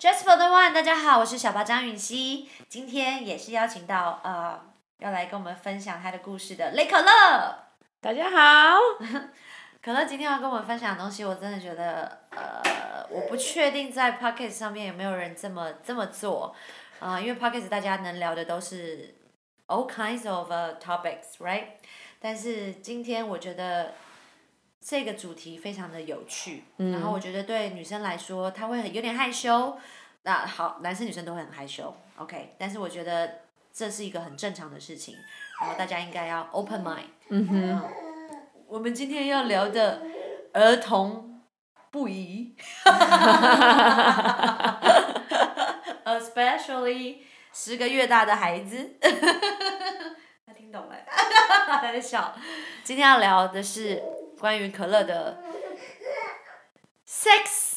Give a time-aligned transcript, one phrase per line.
[0.00, 4.56] Just for the one，大家好，我是小八张允熙，今天也是邀请到呃，
[4.98, 7.64] 要来跟我们分享他的故事的雷可乐。
[8.00, 8.78] 大家好。
[9.82, 16.54] 可乐今天要跟我们分享的东西，我真的觉得呃，我不确定在 p o c k e t 上面有没有人这么这么做，
[17.00, 19.16] 啊、因为 p o c k e t 大家能聊的都是
[19.66, 20.48] all kinds of、
[20.80, 21.64] topics，right？
[22.20, 23.94] 但是今天我觉得
[24.80, 29.76] 这个主题非常的有趣，然后我觉得对女生来说，她会很有点害羞。
[30.22, 32.54] 那好，男生女生都会很害羞，OK？
[32.58, 33.40] 但是我觉得
[33.72, 35.16] 这是一个很正常的事情，
[35.60, 37.08] 然后大家应该要 open mind。
[37.28, 37.82] 嗯哼。
[38.66, 40.02] 我们今天要聊的
[40.52, 41.40] 儿童
[41.90, 42.54] 不宜
[46.04, 47.18] ，especially
[47.50, 48.96] 十个月大的孩子，
[50.46, 50.96] 他听懂了，
[51.66, 52.34] 他在笑。
[52.84, 54.02] 今天要聊的是
[54.38, 55.42] 关于可乐的
[57.06, 57.76] sex。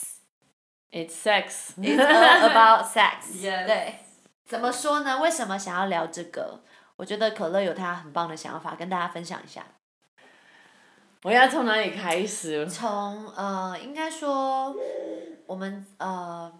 [0.91, 1.71] It's sex.
[1.77, 3.41] It's all about sex.
[3.41, 3.65] Yes.
[3.65, 3.93] 对，
[4.45, 5.19] 怎么说呢？
[5.21, 6.61] 为什么想要聊这个？
[6.97, 9.65] 我觉得可乐有他很棒的想法，跟大家分享一下。
[11.23, 12.67] 我要从哪里开始？
[12.67, 14.75] 从呃，应该说，
[15.45, 16.51] 我们呃，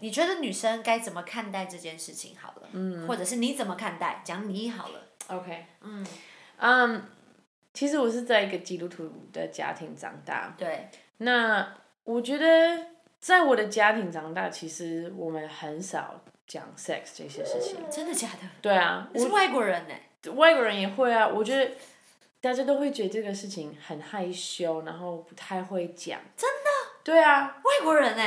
[0.00, 2.36] 你觉得女生该怎么看待这件事情？
[2.36, 4.20] 好了，嗯，或者是你怎么看待？
[4.24, 5.00] 讲你好了。
[5.28, 6.06] OK，嗯，
[6.56, 7.04] 嗯、
[7.78, 10.52] 其实我是在一个基督徒的家庭长大。
[10.58, 12.86] 对，那我觉得
[13.20, 17.78] 在我的家庭长大，其实我们很少讲 sex 这些事情。
[17.88, 18.48] 真的假的？
[18.60, 19.94] 对啊，我是外国人呢、
[20.32, 21.28] 外国人也会啊。
[21.28, 21.70] 我觉得
[22.40, 26.18] 大家都会觉得这个事情很害羞，然后不太会讲。
[26.36, 26.68] 真的？
[27.04, 28.22] 对啊，外国人呢、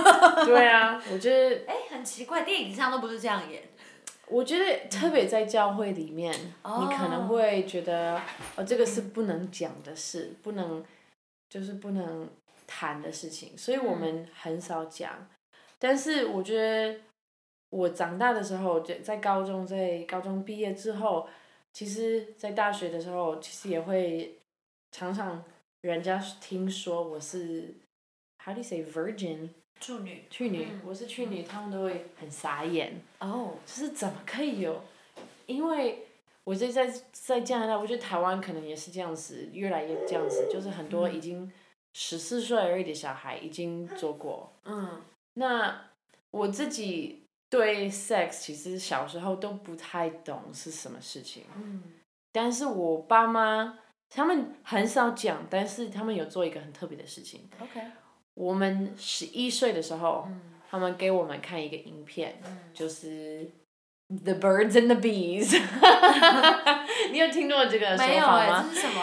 [0.46, 3.62] 对啊，我觉得 哎、很奇怪，电影上都不是这样演。
[4.28, 8.20] 我觉得特别在教会里面，你可能会觉得，
[8.56, 10.84] 哦，这个是不能讲的事，不能，
[11.48, 12.28] 就是不能
[12.66, 15.28] 谈的事情，所以我们很少讲。
[15.78, 17.00] 但是我觉得，
[17.70, 21.28] 我长大的时候，在在高中，在高中毕业之后，
[21.72, 24.38] 其实，在大学的时候，其实也会
[24.90, 25.44] 常常
[25.82, 27.74] 人家听说我是
[28.42, 29.50] ，how do you say virgin？
[29.80, 30.24] 处女。
[30.30, 33.00] 处女，嗯我是处女，他们都会很傻眼。
[33.20, 33.54] 哦。
[33.64, 34.82] 就是怎么可以有？
[35.46, 36.06] 因为
[36.44, 41.50] 我在在在加拿大，我觉得台湾可能也是这样子，越来越这样子，就是很多已经
[41.94, 44.52] 十四岁而已的小孩已经做过。
[44.64, 45.02] 嗯。
[45.34, 45.88] 那
[46.30, 51.82] 我自己对 sex 其实小时候都不太懂是什么事情，嗯。
[52.32, 53.78] 但是我爸妈
[54.08, 57.48] 他们很少讲，但是他们有做一个很特别的事情。
[57.60, 57.80] OK。
[58.36, 62.34] 我们十一岁的时候，嗯他们给我们看一个影片，
[62.72, 63.50] 就是。
[64.08, 65.60] The birds and the bees，
[67.10, 68.64] 你有听过这个说法吗没有哎？
[68.68, 69.02] 这是什么？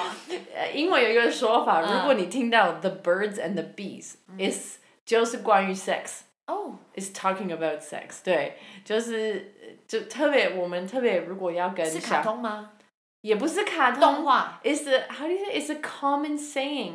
[0.55, 6.75] 呃，英文有一个说法，嗯如果你听到 the birds and the bees，is 就是关于 sex，哦。
[6.95, 9.53] is talking about sex，对，就是
[9.85, 12.71] 就特别我们特别如果要跟是卡通吗？
[13.19, 14.61] 也不是卡通动画。
[14.63, 16.93] ，is how do you say It's a common saying，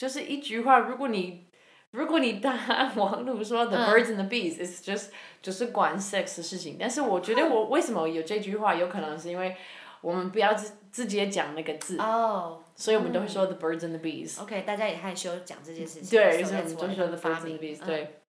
[0.00, 1.46] 就是一句话，如果你
[1.90, 5.10] 如果你打网络说 the 嗯 birds and the bees is just
[5.42, 9.54] 就是管 sex 的事情，但是我觉得我为什么有这句话，有可能是因为
[10.00, 12.64] 我们不要自直接讲那个字，哦。
[12.74, 14.40] 所以我们都会说 the birds and the bees。
[14.40, 16.18] OK，大家也害羞讲这件事情。
[16.18, 18.20] 对所以我们就说 the birds and the bees，嗯对。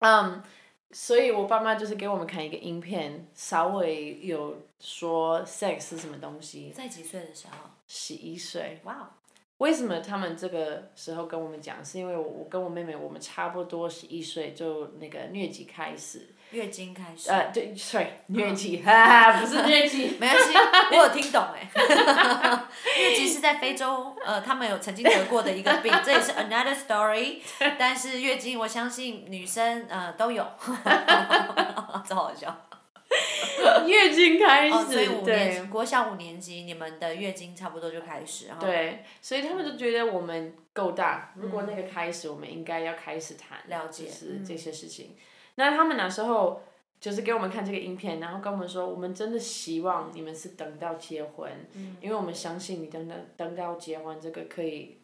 [0.00, 0.42] 嗯，
[0.90, 6.72] 所以我爸妈就是给我们看一个影片，稍微有说 sex 是什么东西。
[6.74, 7.70] 在几岁的时候？
[7.86, 8.80] 十一岁。
[8.82, 9.06] 哇哦。
[9.64, 11.82] 为什么他们这个时候跟我们讲？
[11.82, 16.28] 是因为我我跟我妹妹，我们差不多十一岁就那个疟疾开始。
[16.50, 17.30] 月经开始。
[17.30, 18.92] 呃，对，sorry，疟疾， 哈
[19.32, 20.18] 哈，不是疟疾。
[20.20, 20.52] 没关系，
[20.92, 21.66] 我有听懂哎。
[22.94, 27.38] 疟疾是在非洲，呃，他们有曾经得过的一个病，这也是 another story。
[27.78, 30.46] 但是月经，我相信女生呃都有，
[32.06, 32.54] 真好笑。
[33.86, 44.08] 月经开哦，所以始，五对年国小五年级，你们的月经差不多就开始，对，所以他们就觉得我们够大，如果那个开始，我们应该要开始谈，了解
[44.46, 45.16] 这些事情。
[45.56, 46.62] 那他们那时候
[47.00, 51.50] 就是给我们看这个影片，然后跟我们说，我们真的希望你们是等到结婚，
[52.00, 54.98] 因为我们相信你等等等到结婚，这个可以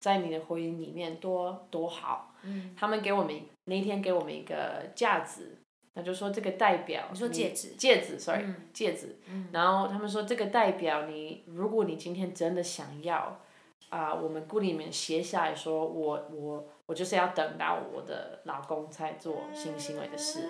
[0.00, 2.34] 在你的婚姻里面多多好。
[2.42, 3.34] 嗯他们给我们
[3.64, 5.56] 那天给我们一个架子，
[5.96, 9.16] 那就说这个代表你说戒指戒指，sorry，、嗯戒指。
[9.28, 13.40] 嗯然后他们说这个代表你，如果你今天真的想要，
[13.88, 20.40] 啊、我们故里面写下来说，我我我就是要等到我的老公才做性行为的事，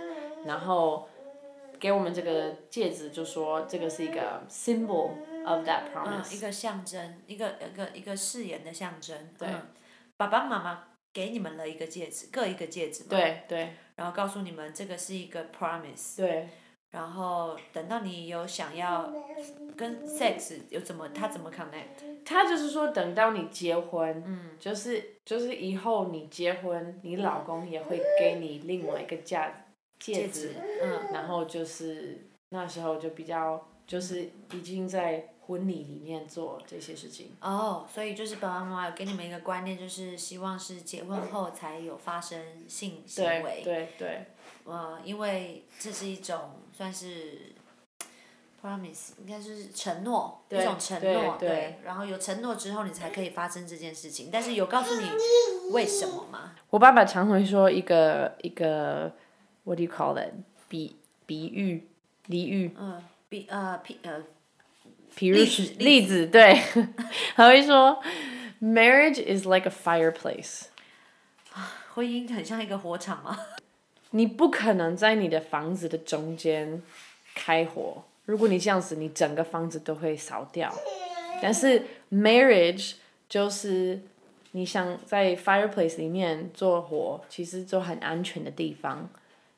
[0.44, 1.08] 然后
[1.78, 5.10] 给我们这个戒指，就说这个是一个 symbol
[5.46, 6.36] of that 嗯，promise。
[6.36, 9.16] 一个象征，一个一个一个誓言的象征。
[9.38, 9.62] 对嗯
[10.16, 13.10] 爸爸妈妈给你们了一个戒指，各一个戒指嘛。
[13.10, 13.74] 对对。
[13.96, 16.16] 然后告诉你们这个是一个 promise。
[16.18, 16.48] 对。
[16.92, 19.12] 然后等到你有想要
[19.76, 22.24] 跟 sex 有怎么他怎么 connect？
[22.24, 29.38] 他就是说等到你结婚，就是就是以后你结婚，你老公也会给你另外一个戒
[29.98, 37.30] 戒指，嗯，然后就是那时候就比较就是已经在婚礼里面做这些事情。
[37.40, 43.62] 哦，所以就是爸爸妈妈有给你们一个观念，就是希望是结婚后才有发生性行为。
[43.62, 44.26] 对对对。
[44.64, 47.52] 呃，因为这是一种算是
[48.60, 51.78] promise，应该是承诺，一种承诺，对。
[51.84, 54.28] 然后有承诺之后，你才可以发生这件事情。
[54.32, 55.08] 但是有告诉你
[55.70, 56.56] 为什么吗？
[56.70, 59.12] 我爸爸常会说一个一个
[59.62, 60.32] ，what do you call it？
[60.68, 61.88] 比比喻，
[62.28, 62.74] 俚语。
[62.76, 64.24] 嗯，比呃，比呃。
[65.16, 65.36] 比如
[65.78, 66.60] 例子，对，
[67.34, 68.00] 他会说
[68.62, 70.66] ，marriage is like a fireplace。
[71.94, 73.38] 婚姻很像一个火场吗？
[74.10, 76.82] 你不可能在你的房子的中间
[77.34, 80.72] 开火，如果你这样子，你整个房子都会烧掉。
[81.42, 82.94] 但是 marriage
[83.28, 84.00] 就是
[84.52, 89.08] 你想在 fireplace 里面做火，其实就很安全的地方。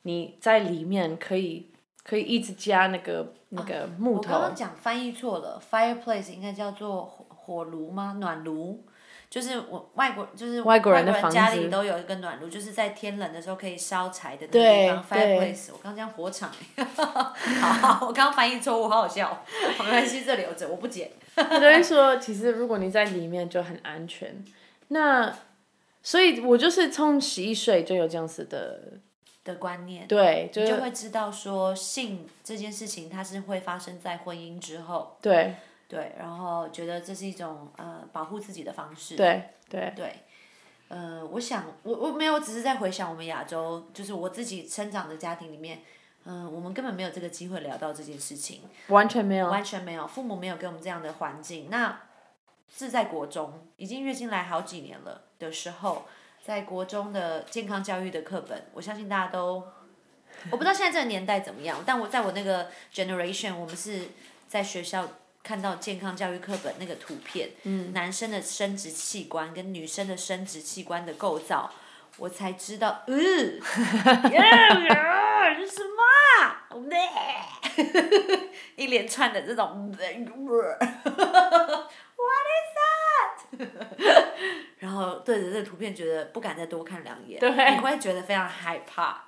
[0.03, 1.67] 你在里面可以
[2.09, 4.33] 可以一直加那个那个木头。
[4.33, 8.17] 我刚刚讲翻译错了，fireplace 应该叫做火火炉吗？
[8.19, 8.83] 暖炉。
[9.31, 15.05] 就是我外国就是外国人家里都有一个暖炉，就是在天冷的时候可以烧柴的那个地方。
[15.05, 16.51] Fireplace，我刚讲火场，
[17.61, 19.45] 好，我刚刚翻译错误，好好笑。
[19.81, 21.11] 没关系，这留着，我不剪。
[21.37, 24.43] 所以说，其实如果你在里面就很安全。
[24.89, 25.31] 那，
[26.03, 28.95] 所以我就是从十一岁就有这样子的
[29.49, 30.07] 的观念。
[30.07, 35.17] 对，就会知道说性这件事情，它是会发生在婚姻之后。
[35.21, 35.57] 对。
[35.91, 39.17] 对，然后觉得这是一种呃保护自己的方式。
[39.17, 39.91] 对对。
[39.97, 40.17] 对，
[40.89, 45.81] 呃，我想我我没有，只是在回想我们亚洲，就是我自己生长的家庭里面，
[46.27, 48.65] 嗯，我们根本没有这个机会聊到这件事情。
[48.89, 49.49] 完全没有。
[49.49, 51.71] 完全没有，父母没有给我们这样的环境。
[51.71, 51.99] 那
[52.71, 56.05] 是在国中，已经月经来好几年了的时候，
[56.49, 59.63] 在国中的健康教育的课本，我相信大家都，
[60.51, 64.09] 我不知道现在这个年代怎么样，但我在我那个 generation，我们是
[64.49, 65.07] 在学校。
[65.41, 67.49] 看到健康教育课本那个图片，
[67.95, 71.73] 男生的生殖器官跟女生的生殖器官的构造，
[72.19, 73.21] 我才知道，呃，呀，
[75.55, 75.97] 这什么？
[78.77, 80.21] 一连串的这种， What
[82.59, 83.39] is that？
[84.79, 87.41] 然后对着这个图片，觉得不敢再多看两眼，
[87.75, 89.25] 你会觉得非常害怕，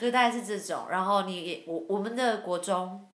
[0.00, 0.86] 就大概是这种。
[0.90, 3.08] 然后你我我们的国中。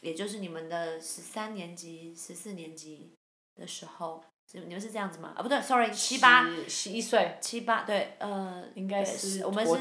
[0.00, 3.10] 也就是你们的十三年级、十四年级
[3.56, 4.22] 的时候，
[4.52, 5.32] 你们是这样子吗？
[5.36, 9.72] 啊，不对，sorry，七八，十一岁，七八，对，呃，应该是我们是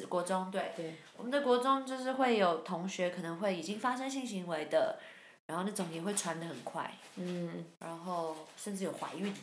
[0.00, 5.00] 是国中，对，我们的国中就是会有同学可能会已经发生性行为的，
[5.46, 9.40] 然后那种也会传的很快，嗯，然后甚至有怀孕的，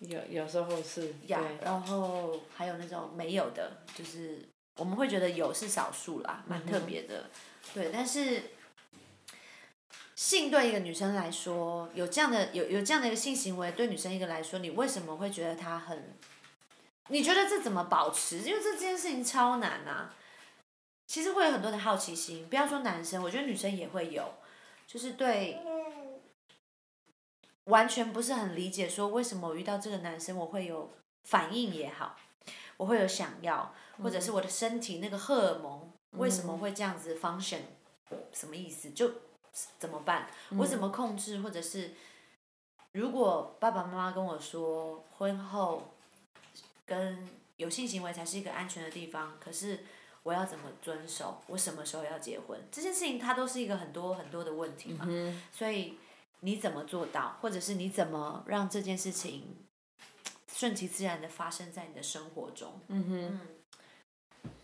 [0.00, 4.46] 有有时候是，呀，然后还有那种没有的，就是
[4.76, 7.30] 我们会觉得有是少数啦，蛮特别的，
[7.74, 8.42] 对，但是。
[10.14, 16.16] 性对一个女生来说，有这样的有有这样的一个性行为，对女生一个来说，你为什么会觉得她很？
[17.08, 18.38] 你觉得这怎么保持？
[18.38, 20.14] 因为这件事情超难啊。
[21.06, 24.26] 其实会有很多的好奇心，不要说男生，我觉得女生也会有，
[24.86, 25.58] 就是对
[27.66, 30.90] 完全不是很理解，说为什么我遇到这个男生我会有
[31.22, 32.16] 反应也好，
[32.76, 37.60] 我会有想要，或者是我的身体那个荷尔蒙为什么会这样子 function？
[38.32, 38.90] 什么意思？
[38.90, 39.10] 就。
[39.78, 40.28] 怎么办？
[40.58, 41.38] 我怎么控制？
[41.38, 41.92] 或者是，
[42.92, 45.94] 如果爸爸妈妈跟我说婚后
[46.84, 49.78] 跟有性行为才是一个安全的地方，可是
[50.24, 51.40] 我要怎么遵守？
[51.46, 52.60] 我什么时候要结婚？
[52.70, 55.08] 这件事情它都是一个很多很多的问题嘛。
[55.50, 55.96] 所以
[56.40, 57.36] 你怎么做到？
[57.40, 59.56] 或者是你怎么让这件事情
[60.52, 62.80] 顺其自然的发生在你的生活中？
[62.88, 63.40] 嗯哼。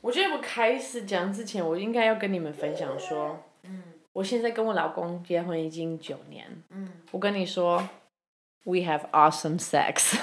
[0.00, 3.40] 我觉得我开始讲之前，我应该要跟你们分享说。
[3.62, 3.82] 嗯。
[4.12, 7.88] 我现在跟我老公结婚已经九年，嗯我跟你说
[8.64, 10.16] ，We have awesome sex。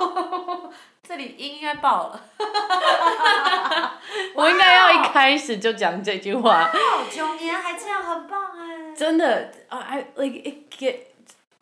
[0.00, 0.72] 哦，
[1.06, 2.20] 这里音该爆了。
[4.34, 6.68] 我应该要一开始就讲这句话。
[7.10, 8.59] 九年还这样，很棒哎。
[9.00, 10.96] 真的啊，I like it get，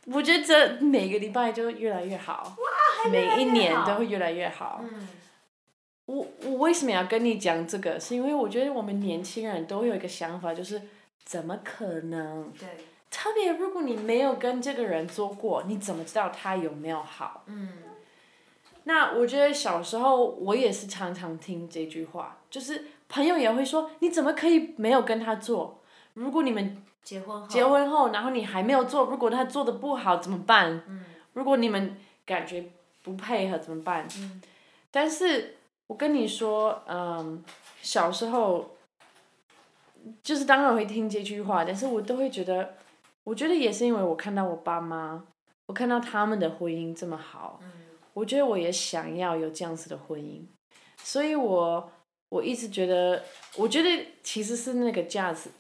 [0.07, 2.57] 我觉得这每个礼拜就越来越好，
[3.13, 4.83] 每一年都会越来越好。
[6.07, 8.01] 我我为什么要跟你讲这个？
[8.01, 10.83] 是因为我觉得我们年轻人都有一个想法，就是
[11.25, 12.53] 怎么可能？
[12.59, 12.69] 对。
[13.09, 17.45] 特别如果你没有跟这个人做过，你怎么知道他有没有好？
[17.47, 17.69] 嗯。
[18.83, 25.81] 那我觉得小时候我也是常常听这句话，就是朋友也会说，你怎么可以没有跟他做？
[26.15, 30.83] 如果你们结婚后，结婚后，然后你还没有做，如果他做的不好怎么办？
[30.87, 31.97] 嗯如果你们
[32.27, 32.67] 感觉
[33.03, 34.07] 不配合怎么办？
[34.19, 34.43] 嗯
[34.91, 37.43] 但是我跟你说，嗯，
[37.81, 38.77] 小时候，
[40.23, 42.75] 就是当然会听这句话，但是我都会觉得，
[43.25, 45.25] 我觉得也是因为我看到我爸妈，
[45.65, 47.73] 我看到他们的婚姻这么好，嗯
[48.13, 50.43] 我觉得我也想要有这样子的婚姻，
[51.03, 51.91] 所以我
[52.29, 53.23] 我一直觉得，
[53.57, 55.51] 我觉得其实是那个架子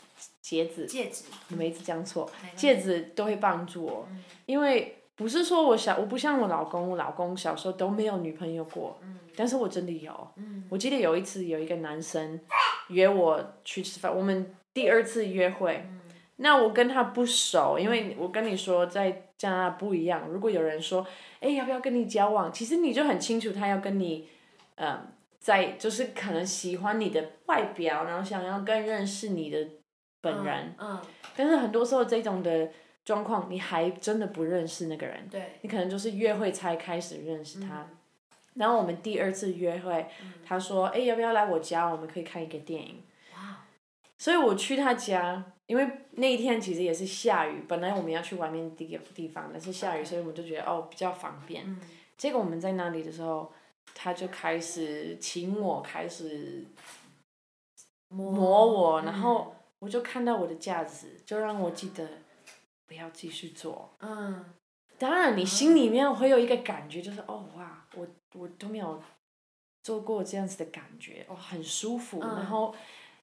[0.40, 10.28] 戒指，戒指，你们一直讲错，戒指都会帮助我，嗯因为不是说我小，我不像我老公，我老公小时候都没有女朋友过，嗯但是我真的有。
[10.36, 12.40] 嗯我记得有一次有一个男生
[12.88, 16.00] 约我去吃饭，我们第二次约会，嗯
[16.36, 21.04] 那我跟他不熟，因为我跟你说在加拿大不一样，如果有人说，
[21.40, 24.28] 哎，要不要跟你交往，其实你就很清楚他要跟你，
[24.76, 25.08] 嗯，
[25.40, 29.66] 在就是可能喜欢你的外表，然后想要更认识你的
[30.20, 31.00] 本人，嗯，
[31.36, 32.70] 但是很多时候这种的
[33.04, 37.86] 状况，你还真的不认识那个人，对，你可能就是约会才开始认识他。
[38.54, 40.06] 然后我们第二次约会，
[40.44, 41.86] 他说：“哎，要不要来我家？
[41.86, 43.02] 我们可以看一个电影。”
[43.36, 43.64] 哇，
[44.18, 51.64] 所以我去他家，因为那一天其实也是下雨，本来我们要去外面地地方，但是下雨，所以我们就觉得哦比较方便。
[51.64, 51.80] 嗯。
[52.16, 53.52] 结果我们在那里的时候，
[53.94, 56.64] 他就开始请我，开始
[58.08, 62.08] 摸摸我，然嗯后我就看到我的架子，就让我记得
[62.86, 63.90] 不要继续做。
[64.00, 64.44] 嗯
[64.98, 69.00] 当然，你心里面会有一个感觉，就是哦哇，我我都没有
[69.84, 72.20] 做过这样子的感觉，哦很舒服。
[72.20, 72.74] 嗯然后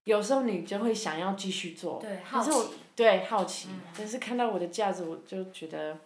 [0.04, 5.98] 有时候你就会想要继续做，对，好但是我奇，对好奇，嗯但是看到我的架子，我就觉得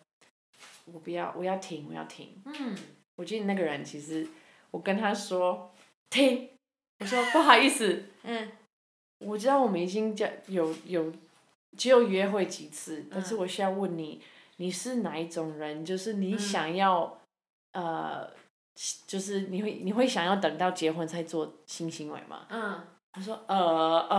[0.87, 2.43] 我不要，我要停，我要停。
[2.47, 2.77] 嗯
[3.17, 4.27] 我记得那个人其实
[4.73, 5.71] 我跟他说
[6.09, 6.49] 停，
[6.99, 8.51] 我说不好意思，嗯
[9.21, 11.13] 我知道我们已经在有有
[11.77, 14.21] 只有约会几次，但是嗯我需要问你，
[14.57, 15.85] 你是哪一种人？
[15.85, 17.19] 就是你嗯想要、
[17.73, 18.29] 呃，
[19.07, 22.47] 就是你会你会想要等到结婚才做性行为吗？
[22.51, 22.81] 嗯
[23.13, 24.19] 他说呃呃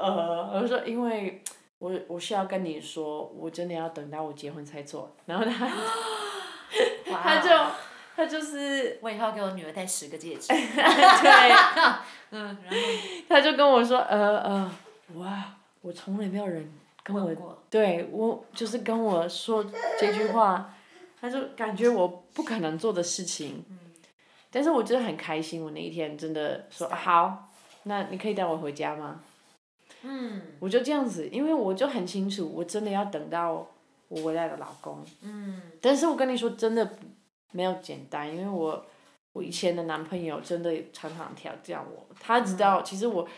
[0.00, 1.42] 呃，我说因为
[1.78, 5.14] 我我需要跟你说，我真的要等到我结婚才做。
[5.26, 5.68] 然后他
[7.04, 7.48] 他就
[8.18, 10.48] 他就是我以后要给我女儿戴十个戒指。
[10.50, 10.58] 对。
[12.30, 12.76] 嗯，然后
[13.28, 14.70] 他就跟我说，呃呃，
[15.14, 16.68] 哇，我从来没有人
[17.04, 19.64] 跟我过，对我就是跟我说
[20.00, 20.74] 这句话，
[21.20, 23.78] 他就感觉我不可能做的事情，嗯
[24.50, 27.48] 但是我真的很开心，我那一天真的说好，
[27.84, 29.20] 那你可以带我回家吗？
[30.02, 33.66] 嗯我就这样子，因为我就很清楚，我真的要等到
[34.08, 36.98] 我未来的老公，嗯但是我跟你说真的
[37.52, 38.86] 没有简单，因为我
[39.32, 43.28] 我以前的男朋友真的常常挑战我，他知道、其实我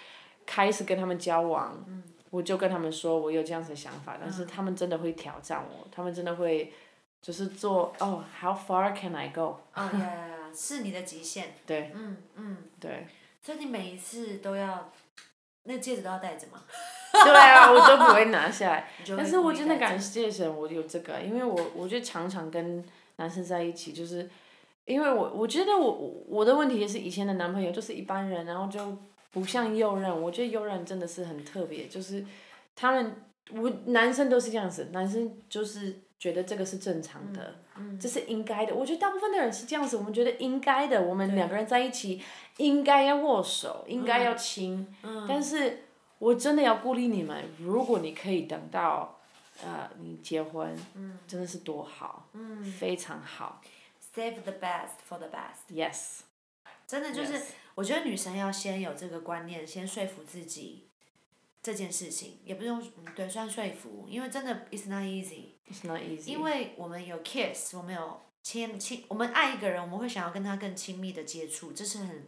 [0.46, 6.72] 开始跟他们交往，嗯我就跟他们说我有这样子的想法，但是他们真的会挑战我，他们真的会
[7.20, 9.56] 就是做哦，how far can I go？
[9.74, 11.54] 哦呀呀呀，是你的极限。
[11.66, 13.08] 对嗯嗯，对
[13.42, 14.92] 所以你每一次都要，
[15.64, 16.62] 那戒指都要戴着吗？
[17.12, 18.88] 对啊，我都不会拿下来。
[19.16, 22.84] 但是我真的感谢神，我有这个，因为我我就常常跟
[23.20, 24.28] 男生在一起，就是
[24.86, 28.96] 因为我我觉得我我我的问题也是以前的男朋友就是一般人，然后就
[29.30, 32.24] 不像右任，我觉得右任真的是很特别，就是
[32.74, 33.14] 他们
[33.52, 38.74] 我男生都是这样子，男生就是觉得这个是正常的，嗯这是应该的。
[38.74, 42.20] 我觉得大部分的人是这样子，我们觉得应该的，我们两个人在一起
[42.56, 44.86] 应该要握手，应该要亲。
[45.02, 45.84] 嗯但是
[46.18, 49.19] 我真的要鼓励你们，如果你可以等到，
[49.64, 50.76] 呃，你结婚，
[51.26, 53.60] 真的是多好，嗯非常好
[54.14, 55.70] ，save the best for the best。
[55.70, 56.20] ，yes，
[56.86, 57.40] 真的就是
[57.74, 60.88] 我觉得女生要先有这个观念，先说服自己
[61.62, 65.50] 这件事情，也不用嗯对算说服，因为真的 it's not easy。
[65.70, 66.26] it's not easy。
[66.26, 72.26] 因为我们有 kiss，我们有亲亲，我们爱一个人，我们会想要跟他更亲密的接触，这是很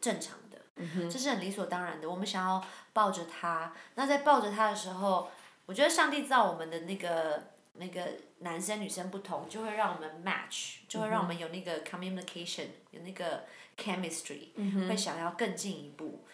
[0.00, 2.10] 正常的，嗯这是很理所当然的。
[2.10, 2.62] 我们想要
[2.92, 5.30] 抱着他，那在抱着他的时候，
[5.68, 8.08] 我觉得上帝造我们的那个那个
[8.38, 13.44] 男生女生不同，就会让我们 match，就会让我们有那个 communication，有那个
[13.76, 14.48] chemistry，、
[14.88, 16.24] 会想要更进一步。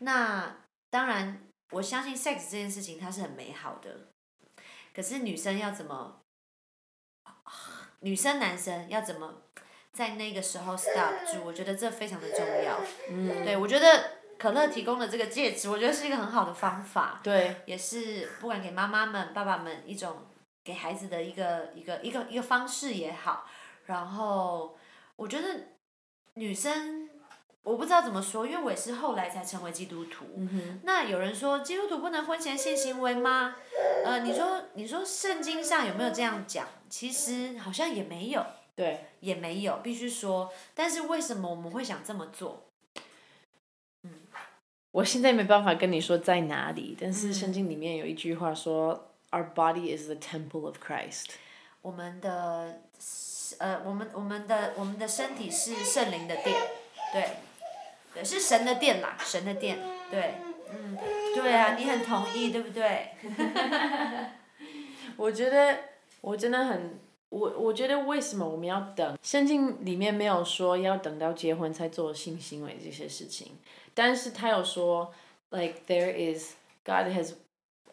[0.00, 0.56] 那
[0.90, 4.08] 当然，我相信 sex 这件事情它是很美好的，
[4.92, 6.20] 可是女生要怎么，
[8.00, 9.42] 女生男生要怎么
[9.92, 11.44] 在那个时候 stop 住？
[11.44, 12.80] 我觉得这非常的重要。
[13.08, 20.26] 嗯，对，我觉得可乐提供的这个戒指，我觉得是一个很好的方法，对，也是不管给妈妈们、爸爸们一种
[20.64, 23.46] 给孩子的一个一个一个一个方式也好。
[23.86, 24.76] 然后
[25.14, 25.48] 我觉得
[26.34, 27.08] 女生，
[27.62, 30.24] 我不知道怎么说，因为我也是后来才成为基督徒。
[30.82, 33.54] 那有人说基督徒不能婚前性行为吗？
[34.04, 36.66] 呃，你说你说圣经上有没有这样讲？
[36.90, 38.44] 其实好像也没有。
[38.74, 39.06] 对。
[39.20, 40.52] 也没有，必须说。
[40.74, 42.71] 但是为什么我们会想这么做？
[44.92, 51.26] 嗯，我现在没办法跟你说在哪里，但是圣经里面有一句话说：“Our body is the temple of Christ。”
[51.82, 52.82] 我们的。
[53.58, 56.56] 呃，我们我们的我们的身体是圣灵的殿，
[57.12, 57.28] 对，
[58.14, 59.76] 对，是神的殿啦，神的殿，
[60.10, 60.36] 对，
[60.70, 60.96] 嗯，
[61.34, 63.10] 对啊，你很同意，对不对？
[65.18, 65.80] 我觉得
[66.22, 66.98] 我真的很，
[67.31, 69.17] 我我觉得为什么我们要等？
[69.21, 73.57] 圣经里面没有说要等到结婚才做性行为这些事情，
[73.93, 75.13] 但是他有说，
[75.49, 76.53] like there is
[76.85, 77.33] God has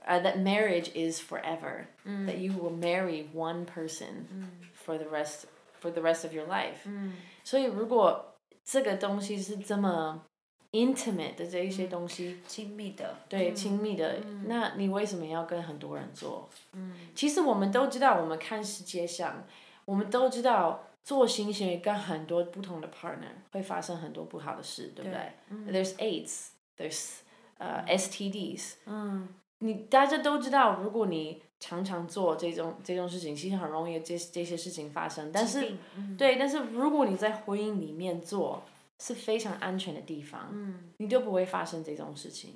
[0.07, 1.87] uh, that marriage is forever.
[2.07, 2.27] Mm.
[2.27, 4.47] That you will marry one person mm.
[4.75, 5.47] for the rest
[5.81, 6.85] for the rest of your life.
[6.85, 7.15] 嗯。
[7.43, 10.25] 所以如果这个东西是这么
[10.72, 16.50] intimate 的这一些东西，亲密的，对，亲密的，那你为什么要跟很多人做？
[16.74, 16.94] 嗯。
[17.16, 19.44] 其实我们都知道，我们看世界上，
[19.86, 26.48] 我们都知道做性行为跟很多不同的 partner 会发生很多不好的事，对不对？There's AIDS,
[26.78, 27.20] there's
[27.58, 28.74] 呃 STDs.
[28.86, 29.28] 嗯。
[29.62, 35.32] 你大家都知道，如果你常常做这种这种事情，其实很容易这这些事情发生。
[35.34, 35.74] 但是，
[36.18, 38.64] 对，但是如果你在婚姻里面做
[39.00, 40.54] 是非常安全的地方，
[40.98, 42.56] 你就不会发生这种事情。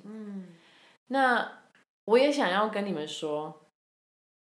[1.08, 1.62] 那
[2.04, 3.62] 我也想要跟你们说，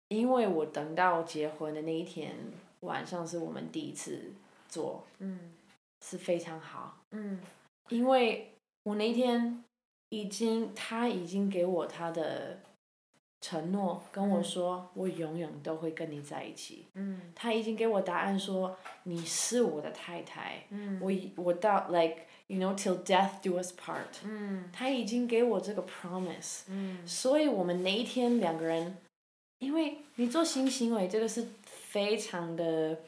[0.07, 2.35] 因为我等到结婚的那一天
[2.79, 4.31] 晚上是我们第一次
[4.69, 5.05] 做，
[6.01, 6.97] 是非常好。
[7.11, 7.39] 嗯
[7.89, 9.63] 因为我那天。
[10.09, 12.61] 已经，他已经给我他的
[13.47, 16.85] 承诺，跟我说我永远都会跟你在一起。
[16.95, 17.21] 嗯。
[17.33, 20.65] 他已经给我答案说你是我的太太。
[20.69, 20.99] 嗯。
[21.01, 21.09] 我
[21.41, 24.19] 我到 like you know till death do us part。
[24.23, 24.69] 嗯。
[24.73, 26.63] 他已经给我这个 promise。
[26.67, 27.07] 嗯。
[27.07, 28.97] 所以我们那一天两个人，
[29.59, 32.99] 因为你做性行为这个是非常的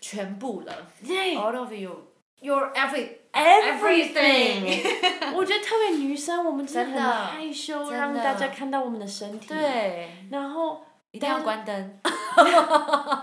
[0.00, 0.92] 全部了。
[1.02, 2.08] All of you.
[2.40, 4.82] Your every everything，
[5.36, 9.48] 我觉得特别女生，我们真的很害羞，让大家看到我们的身体。
[9.48, 10.10] 对。
[10.30, 12.00] 然后一定要关灯，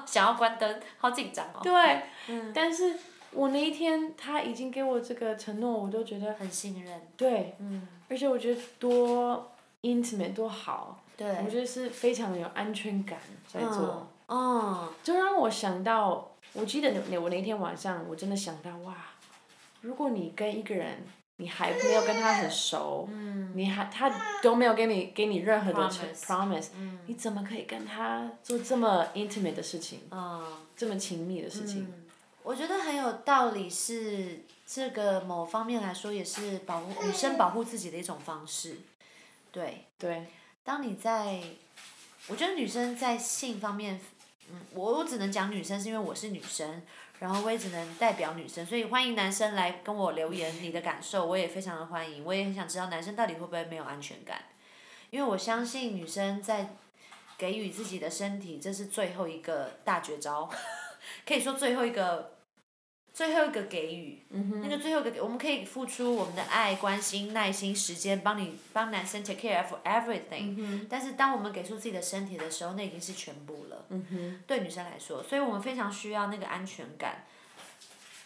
[0.05, 1.59] 想要关灯，好紧张哦。
[1.63, 2.03] 对。
[2.53, 2.93] 但是
[3.31, 7.01] 我那一天他已经给我这个承诺，我都觉得很信任。
[7.17, 7.55] 对。
[7.59, 7.87] 嗯。
[8.09, 11.03] 而且我觉得多 intimate 多好。
[11.17, 11.27] 对。
[11.43, 13.19] 我觉得是非常有安全感
[13.51, 14.07] 在做。
[14.27, 14.87] 嗯。
[15.03, 16.29] 就让我想到。
[16.55, 18.93] 我记得那我那天晚上，我真的想到哇，
[19.83, 23.09] 如果你跟一个人，你还没有跟他很熟，
[23.53, 24.09] 你还他
[24.41, 26.67] 都没有给你给你任何的 promise，
[27.05, 29.99] 你怎么可以跟他做这么 intimate 的事情，
[30.73, 31.93] 这么亲密的事情？
[32.43, 38.77] 我觉得很有道理，是这个某方面来说也是保护女生保护自己的一种方式，
[39.51, 39.85] 对。
[39.99, 40.27] 对。
[40.63, 41.43] 当你在，
[42.27, 43.99] 我觉得女生在性方面。
[44.51, 46.81] 嗯，我我只能讲女生，是因为我是女生，
[47.19, 54.43] 然后我也只能代表女生，所以欢迎男生来跟我留言你的感受，我也非常的欢迎，我也很想知道男生到底会不会没有安全感，
[55.09, 56.75] 因为我相信女生在
[57.37, 60.49] 给予自己的身体，这是最后一个大绝招，
[61.25, 62.32] 可以说最后一个。
[63.13, 64.23] 最后一个给予，
[64.63, 70.87] 那个最后一个，我们可以付出我们的爱、关心、耐心、时间，帮你帮男生 take care of everything。
[70.89, 73.85] 但是当我们给出自己的身体的时候，那已经是全部了。
[74.47, 77.25] 对女生来说，所以我们非常需要那个安全感。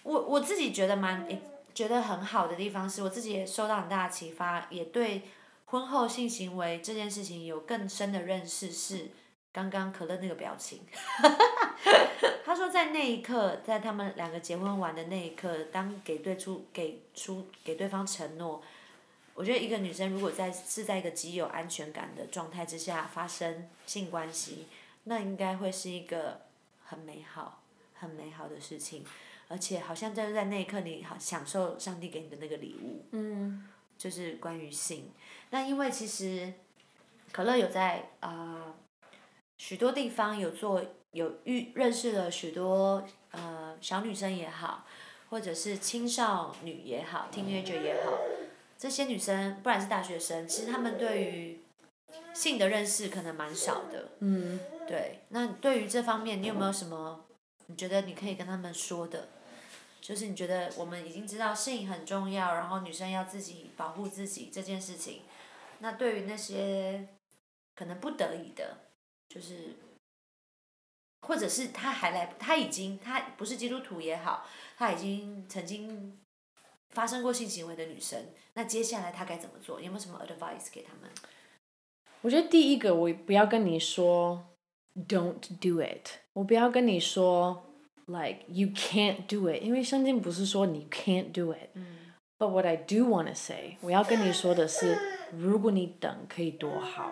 [0.04, 1.28] 我我自己觉得蛮
[1.74, 5.24] 觉得很好的地方是，我自己也受到很大的启发，也对
[5.66, 8.72] 婚后性行为这件事情有更深的认识。
[8.72, 9.12] 是。
[9.54, 10.82] 刚刚可乐那个表情，
[11.20, 11.30] 他
[12.58, 18.62] 说在那一刻，在他们两个结婚完的那一刻，当给对出给出给对方承诺，
[19.36, 24.66] 我觉得一个女生如果在是在一个极有安全感的状态之下发生性关系，
[25.04, 26.42] 那应该会是一个
[26.84, 27.62] 很美好、
[27.94, 29.06] 很美好的事情，
[29.48, 33.68] 而且好像就是在那一刻，你好享受上帝给你的那个礼物，嗯，
[33.98, 35.12] 就是关于性。
[35.52, 36.52] 那因为其实
[37.32, 38.74] 可乐有在啊。
[39.60, 44.86] 许多地方有做有遇认识了许多呃小女生也好，
[45.30, 48.18] 或者是青少女也好，teenager 也好，
[48.78, 51.60] 这些女生不然是大学生，其实她们对于
[52.34, 54.10] 性的认识可能蛮少的。
[54.20, 54.60] 嗯。
[54.88, 57.26] 对，那对于这方面，你有没有什么
[57.66, 59.28] 你觉得你可以跟他们说的？
[60.00, 65.24] 就是你觉得我们已经知道性很重要，然后女生要自己保护自己这件事情，
[65.80, 67.10] 那对于那些
[67.76, 68.78] 可能不得已的。
[69.28, 69.76] 就是
[71.28, 74.46] 或者是他还来，他已经他不是基督徒也好，
[74.78, 76.18] 他已经曾经
[76.90, 79.80] 发生过性行为的女生，那接下来他该怎么做？
[79.80, 81.12] 有没有什么 advice 给他们？
[82.22, 84.48] 我觉得第一个，我不要跟你说
[85.08, 87.64] don't do it，我不要跟你说
[88.08, 91.70] like you can't do it，因为圣经不是说你 can't do it。
[92.40, 94.98] But what I do want to say，我要跟你说的是，
[95.32, 97.12] 如果你等可以多好。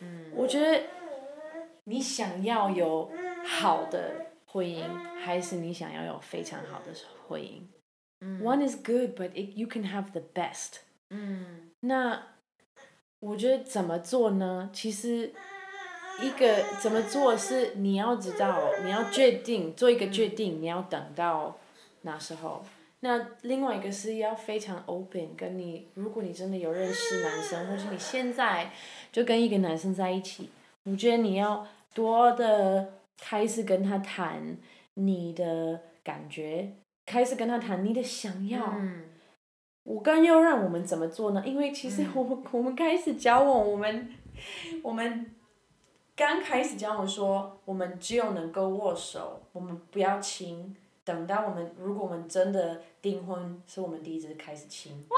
[0.00, 0.82] 嗯我觉得
[1.84, 3.10] 你想要有
[3.48, 4.84] 好的婚姻，
[5.24, 6.92] 还是你想要有非常好的
[7.26, 7.62] 婚姻
[8.42, 10.80] ？One is good, but it, you can have the best。
[11.10, 12.22] 嗯那
[13.20, 14.70] 我觉得怎么做呢？
[14.72, 15.32] 其实
[16.20, 21.58] 一个怎么做是你要知道，你要决定做一个决定，你要等到
[22.02, 22.64] 那时候。
[23.00, 28.72] 那另外一个是要非常 open，跟你，如果你真的有认识男生，或是你现在
[29.12, 30.50] 就跟一个男生在一起，
[30.82, 34.56] 我觉得你要多的开始跟他谈
[34.94, 36.72] 你的感觉，
[37.04, 38.74] 开始跟他谈你的想要。
[39.84, 41.42] 我刚要让我们怎么做呢？
[41.46, 44.14] 因为其实我们我们开始交往，我们
[44.82, 45.34] 我们
[46.14, 50.76] 刚开始交往说，我们只有能够握手，我们不要亲。
[51.04, 54.92] 等到我们，如果我们真的订婚，是我们第一次开始亲。
[55.08, 55.16] 哇，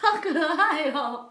[0.00, 1.28] 好可爱哦！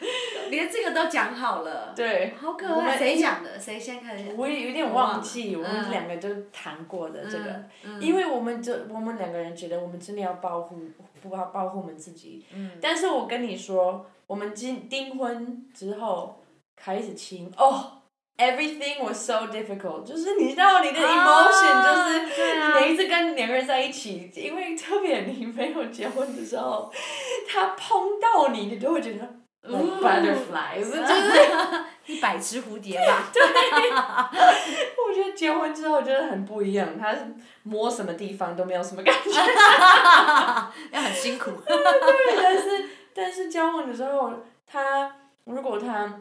[0.50, 1.92] 连这个都讲好了。
[1.94, 2.34] 对。
[2.40, 2.98] 好可爱。
[2.98, 3.58] 谁讲的？
[3.58, 4.34] 谁先开始？
[4.36, 7.64] 我也有点忘记，我们两个都谈过的这个，
[8.00, 10.80] 因为我们这我们两个人觉得我们真的要保护，
[11.22, 12.44] 不要保护我们自己。
[12.54, 12.72] 嗯。
[12.80, 16.42] 但是我跟你说，我们今订婚之后
[16.76, 17.96] 开始亲哦。
[18.40, 26.90] Everything was so difficult，就是你知道你的 emotion 就是每一次跟两个人在一起，因为特别你没有结婚的时候，
[27.46, 29.28] 他碰到你，你都会觉得
[29.76, 31.32] butterflies，就是
[32.06, 33.28] 一百只蝴蝶吧。
[33.32, 33.42] 对，
[33.92, 37.14] 我觉得结婚之后真的很不一样，他
[37.62, 39.30] 摸什么地方都没有什么感觉，
[40.92, 41.50] 要很辛苦。
[41.66, 41.76] 对，
[42.42, 44.32] 但是但是交往的时候，
[44.66, 46.20] 他如果他。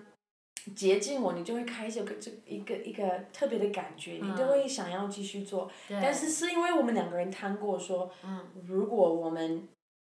[0.75, 5.71] 接近我，你就会开始有个这一个一个特别的感觉，你就会想要继续做。
[5.89, 8.11] 但是是因为我们两个人谈过说，
[8.67, 9.67] 如果我们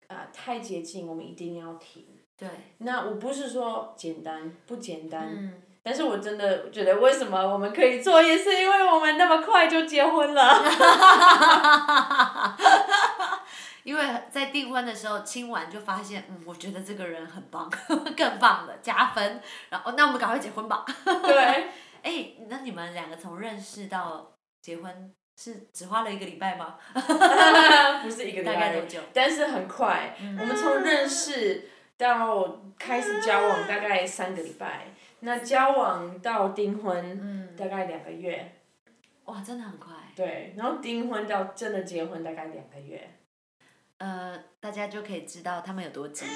[0.06, 2.06] 啊太接近，我们一定要停。
[2.38, 2.48] 对。
[2.78, 10.62] 那我不是说简单不简单，但是我真的觉得为什么我们可以做，也是因为我们那么快就结婚了。
[13.84, 17.70] 因为在订婚的时候亲完就发现，嗯，我觉得这个人很棒，
[18.16, 19.40] 更棒了，加分。
[19.68, 20.84] 然后，那我们赶快结婚吧。
[21.22, 21.68] 对。
[22.02, 26.74] 哎，那你们两个从认识到结婚是只花了一个礼拜吗？
[28.02, 28.54] 不是一个礼拜。
[28.54, 29.00] 大概多久？
[29.14, 34.86] 但是很快，我们从认识到开始交往大概三个礼拜，
[35.20, 38.52] 那交往到订婚大概两个月。
[39.24, 39.92] 哇，真的很快。
[40.14, 43.12] 对，然后订婚到真的结婚大概两个月。
[43.98, 46.26] 呃，大家就可以知道他们有多急。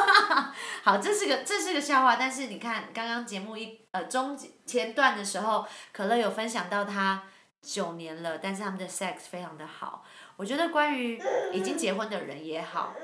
[0.84, 7.22] 好，这是个这是个笑话，但是你看刚刚节目一呃中前段的时候，可乐有分享到他
[7.62, 10.04] 九年了，但是他们的 sex 非常的好。
[10.36, 11.18] 我觉得关于
[11.52, 12.94] 已经结婚的人也好，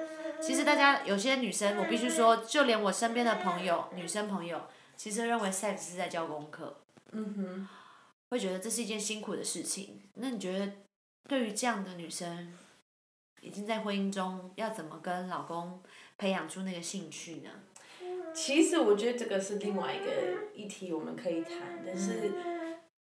[0.40, 4.61] 其实大家有些女生，我必须说，就连我身边的朋友，女生朋友，
[4.96, 6.77] 其实认为 sex 是在教功课。
[7.12, 7.68] 嗯哼。
[8.31, 10.03] 会觉得这是一件辛苦的事情。
[10.14, 10.70] 那你觉得
[11.27, 12.53] 对于这样的女生？
[13.40, 15.81] 已经在婚姻中，要怎么跟老公
[16.18, 17.51] 培养出那个兴趣呢？
[18.35, 20.11] 其实我觉得这个是另外一个
[20.53, 21.83] 议题，我们可以谈。
[21.87, 22.33] 但是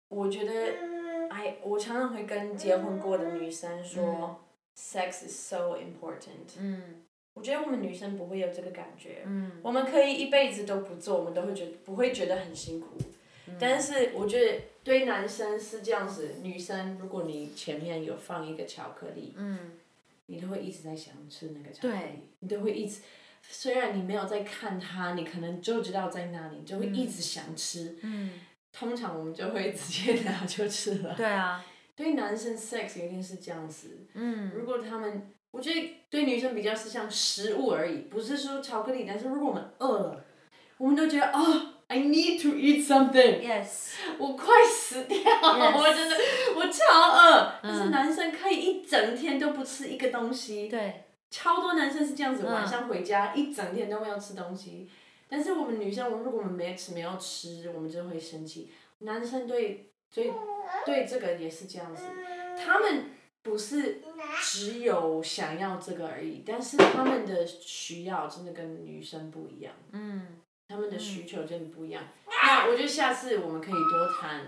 [0.09, 4.44] 我觉得，哎，我常常会跟结婚过的女生说
[4.77, 6.59] ，sex is so important。
[6.59, 7.04] 嗯。
[7.35, 9.23] 我觉得我们女生不会有这个感觉。
[9.27, 9.53] 嗯。
[9.62, 12.97] 我们可以一辈子都不做，我们都会觉得不会觉得很辛苦。
[13.47, 13.57] 嗯。
[13.61, 19.35] 但是我觉得对男生是这样子，女生如果你前面有放一个巧克力。
[19.37, 19.73] 嗯。
[20.27, 23.03] 你都会一直在想吃那个巧克力，你都会一直，
[23.42, 27.99] 虽然你没有在看它，你可能就知道在那里，就会一直想吃。
[28.01, 28.40] 嗯。
[28.73, 31.14] 通常我们就会直接拿 就吃了。
[31.14, 31.62] 对啊。
[31.94, 34.07] 对男生，sex 一定是这样子。
[34.14, 34.51] 嗯。
[34.55, 39.05] 如果他们，我觉得对女生比较是像食物而已，不是说巧克力。
[39.07, 40.25] 但是如果我们饿了，
[40.79, 41.71] 我们都觉得啊。
[41.87, 43.43] I need to eat something.
[43.43, 43.93] Yes.
[44.19, 46.17] 我快死掉了，我真的，
[46.57, 47.53] 我超饿。
[47.62, 50.67] 但是男生可以一整天都不吃一个东西。
[50.69, 51.05] 对。
[51.31, 54.90] 超多男生是这样子，晚上回家一整天都没有吃东西。
[55.29, 58.73] 但是我们女生，我如果我们没吃没有吃，我们就会生气。
[59.01, 60.33] 男生对对
[60.87, 62.05] 对这个也是这样子，
[62.64, 63.11] 他们
[63.45, 64.03] 不是
[64.43, 69.73] 只有想要这个而已，但是他们的需要真的跟女生不一样。
[69.93, 70.41] 嗯。
[70.67, 72.03] 他们的需求真的不一样。
[72.27, 74.41] 那我觉得下次我们可以多谈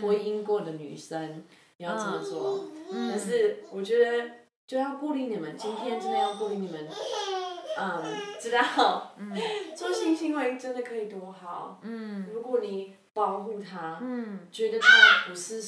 [0.00, 1.42] 婚姻过的女生
[1.78, 4.30] 要怎么做，但是我觉得
[4.68, 6.88] 就要鼓励你们，今天真的要鼓励你们，
[7.76, 8.02] 嗯，
[8.40, 9.16] 知道，
[9.76, 11.80] 做性行为真的可以多好，
[12.32, 14.00] 如果你保护他，
[14.52, 15.60] 觉得他不是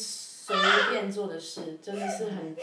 [0.47, 2.57] 随便做的事，真的是很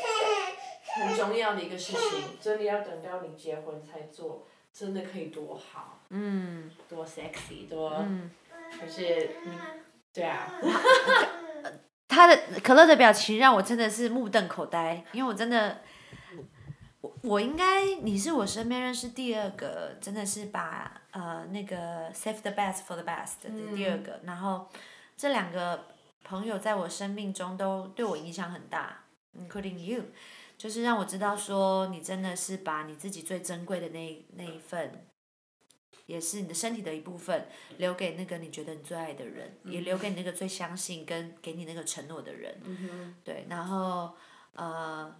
[0.95, 4.47] 很重要的一个事情，真的要等到你结婚才做。
[4.71, 7.89] 真的可以多好，嗯多 sexy，多，
[8.81, 9.29] 而且，
[10.11, 10.51] 对啊。
[12.07, 15.81] 他的可乐的表情让我真的是目瞪口呆，因为我真的，
[17.01, 24.67] 我我应该你是我身边认识第二个，真的是把呃那个 save the best for the best 的第二个，然后
[25.15, 25.85] 这两个
[26.23, 29.05] 朋友在我生命中都对我影响很大
[29.37, 30.03] ，including you。
[30.57, 35.05] 就是让我知道说，你真的是把你自己最珍贵的那那一份，
[36.05, 42.55] 也是你的身体的一部分，留给那个你觉得你最爱的人，也留给你那个最相信跟给你那个承诺的人。
[43.25, 44.15] 对，然后
[44.53, 45.13] 呃，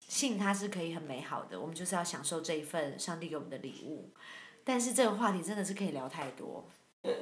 [0.00, 4.10] 信它是可以很美好的，我们就是要享受这一份上帝给我们的礼物。
[4.64, 6.68] 但是这个话题真的是可以聊太多，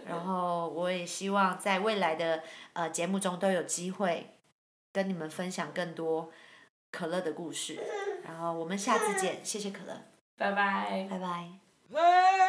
[0.07, 4.37] 然后我也希望在未来的呃节目中都有机会
[4.93, 6.31] 跟你们分享更多。
[6.91, 7.79] 可乐的故事，
[8.25, 10.07] 然后我们下次见，谢谢可乐，
[10.39, 12.48] 拜拜，拜拜。